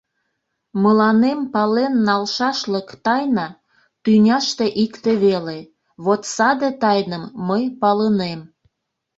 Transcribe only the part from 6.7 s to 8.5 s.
тайным мый палынем.